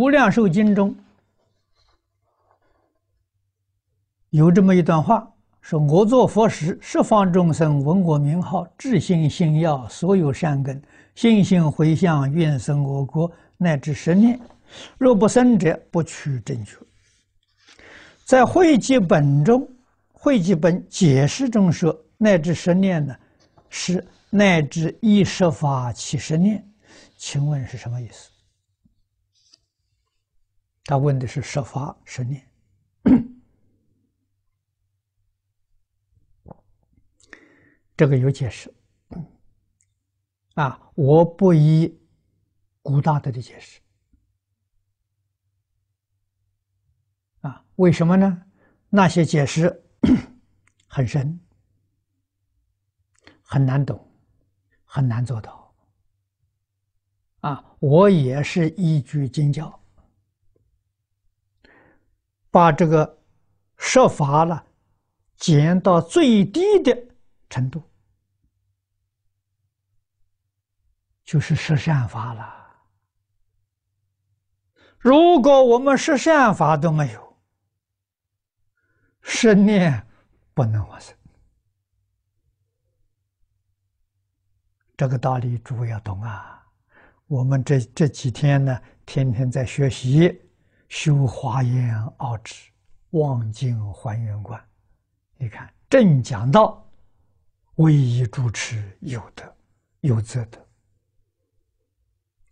[0.00, 0.96] 无量寿经中
[4.30, 5.30] 有这么一段话，
[5.60, 10.80] 说：“我作佛时，十方众生闻我名号，至心信要，所有善根，
[11.14, 14.40] 信心回向，愿生我国，乃至十念。
[14.96, 16.78] 若不生者，不取正觉。”
[18.24, 19.68] 在会集本中，
[20.12, 23.14] 会集本解释中说：“乃至十念呢，
[23.68, 26.66] 是乃至一十法起十念。”
[27.18, 28.30] 请问是什么意思？
[30.90, 32.44] 他问的是十法十念。
[37.96, 38.74] 这个有解释。
[40.54, 41.96] 啊，我不依
[42.82, 43.80] 古大德的解释。
[47.42, 48.42] 啊，为什么呢？
[48.88, 49.80] 那些解释
[50.90, 51.38] 很深，
[53.42, 54.12] 很难懂，
[54.82, 55.72] 很难做到。
[57.42, 59.79] 啊，我也是依据经教，
[62.50, 63.18] 把这个
[63.76, 64.64] 设法了
[65.36, 66.96] 减到最低的
[67.48, 67.82] 程度，
[71.24, 72.56] 就是十善法了。
[74.98, 77.36] 如果我们十善法都没有，
[79.22, 80.06] 十念
[80.52, 81.16] 不能往生。
[84.96, 86.62] 这个道理诸位要懂啊。
[87.26, 90.38] 我们这这几天呢，天天在学习
[90.90, 92.70] 修华严奥旨，
[93.10, 94.62] 望尽还原观。
[95.36, 96.86] 你看，正讲到
[97.76, 99.56] 唯一主持有德
[100.00, 100.66] 有则德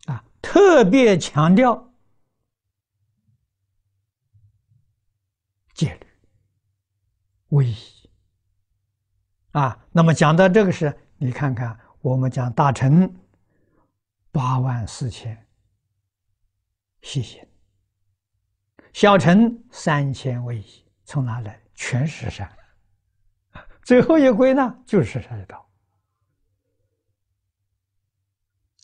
[0.07, 1.93] 啊，特别强调
[5.75, 6.07] 戒律
[7.49, 7.77] 唯一
[9.51, 9.85] 啊。
[9.91, 13.13] 那么讲到这个时，你看看我们讲大乘。
[14.31, 15.47] 八万四千
[17.01, 17.48] 谢谢，
[18.99, 21.63] 小乘三千唯一，从哪来？
[21.73, 22.53] 全是善。
[23.85, 25.71] 最后一归呢就是这一道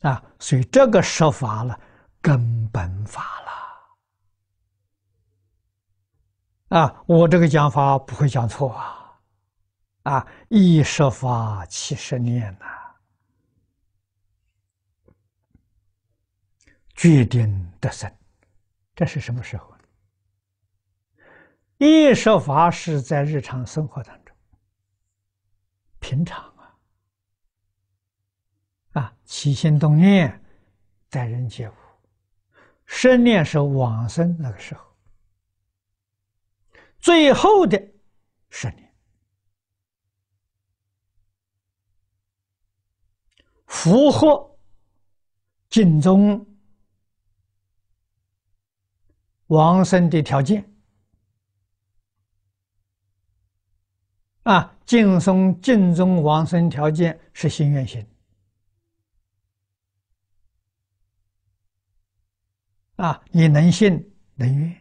[0.02, 0.24] 啊！
[0.38, 1.76] 所以这个说法了，
[2.22, 3.40] 根本法
[6.68, 7.02] 了啊！
[7.08, 9.20] 我这个讲法不会讲错啊！
[10.04, 12.66] 啊，一说法七十念呐。
[16.94, 18.08] 决定得生，
[18.94, 19.83] 这是什么时候呢？
[21.78, 24.34] 一说法是在日常生活当中，
[25.98, 26.78] 平常啊，
[28.92, 30.42] 啊起心动念，
[31.10, 31.74] 待人接物，
[32.86, 34.84] 生念是往生那个时候，
[37.00, 37.76] 最后的
[38.50, 38.94] 十年，
[43.66, 44.58] 符合
[45.68, 46.46] 经中。
[49.48, 50.64] 往生的条件
[54.44, 58.06] 啊，净松净宗往生条件是信愿行
[62.96, 64.80] 啊，你能信能愿，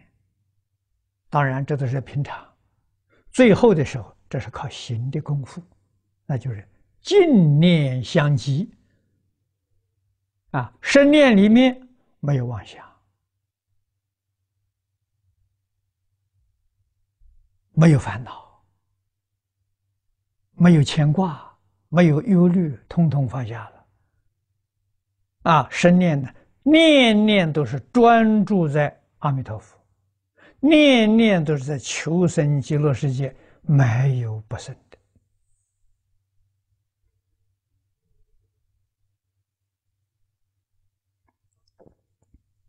[1.29, 2.47] 当然这都是平常。
[3.31, 5.63] 最后的时候，这是靠行的功夫，
[6.25, 6.67] 那就是
[7.01, 8.71] 净念相继
[10.51, 11.87] 啊，生念里面
[12.19, 12.87] 没有妄想。
[17.75, 18.42] 没有烦恼，
[20.63, 21.53] 没有牵挂，
[21.89, 23.85] 没有忧虑，通通放下了。
[25.41, 29.77] 啊，生念呢，念念都是专注在阿弥陀佛，
[30.61, 34.73] 念念都是在求生极乐世界，没有不生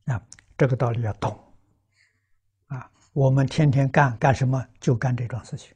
[0.06, 0.12] 的。
[0.12, 0.20] 啊，
[0.58, 1.38] 这个道理要懂。
[2.66, 4.66] 啊我们天天干干什么？
[4.80, 5.72] 就干这桩事情。